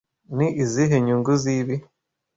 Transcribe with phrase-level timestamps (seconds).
[0.35, 1.75] Ni izihe nyungu zibi?